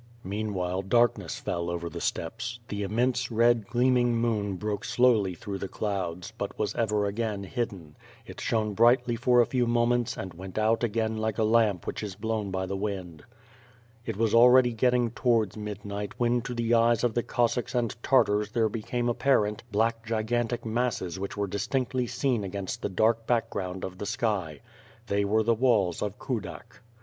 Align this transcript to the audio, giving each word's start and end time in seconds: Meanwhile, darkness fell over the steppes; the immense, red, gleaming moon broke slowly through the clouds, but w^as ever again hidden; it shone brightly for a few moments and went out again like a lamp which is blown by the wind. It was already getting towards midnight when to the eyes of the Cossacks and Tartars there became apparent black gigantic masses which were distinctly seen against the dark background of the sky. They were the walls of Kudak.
Meanwhile, 0.23 0.81
darkness 0.81 1.39
fell 1.39 1.69
over 1.69 1.87
the 1.87 2.01
steppes; 2.01 2.59
the 2.69 2.81
immense, 2.81 3.29
red, 3.29 3.67
gleaming 3.67 4.15
moon 4.15 4.55
broke 4.55 4.83
slowly 4.83 5.35
through 5.35 5.59
the 5.59 5.67
clouds, 5.67 6.33
but 6.39 6.57
w^as 6.57 6.75
ever 6.75 7.05
again 7.05 7.43
hidden; 7.43 7.95
it 8.25 8.41
shone 8.41 8.73
brightly 8.73 9.15
for 9.15 9.41
a 9.41 9.45
few 9.45 9.67
moments 9.67 10.17
and 10.17 10.33
went 10.33 10.57
out 10.57 10.83
again 10.83 11.17
like 11.17 11.37
a 11.37 11.43
lamp 11.43 11.85
which 11.85 12.01
is 12.01 12.15
blown 12.15 12.49
by 12.49 12.65
the 12.65 12.75
wind. 12.75 13.25
It 14.03 14.17
was 14.17 14.33
already 14.33 14.73
getting 14.73 15.11
towards 15.11 15.55
midnight 15.55 16.13
when 16.19 16.41
to 16.49 16.55
the 16.55 16.73
eyes 16.73 17.03
of 17.03 17.13
the 17.13 17.21
Cossacks 17.21 17.75
and 17.75 17.95
Tartars 18.01 18.53
there 18.53 18.69
became 18.69 19.07
apparent 19.07 19.61
black 19.71 20.03
gigantic 20.03 20.65
masses 20.65 21.19
which 21.19 21.37
were 21.37 21.45
distinctly 21.45 22.07
seen 22.07 22.43
against 22.43 22.81
the 22.81 22.89
dark 22.89 23.27
background 23.27 23.83
of 23.83 23.99
the 23.99 24.07
sky. 24.07 24.61
They 25.05 25.23
were 25.25 25.43
the 25.43 25.53
walls 25.53 26.01
of 26.01 26.17
Kudak. 26.17 26.79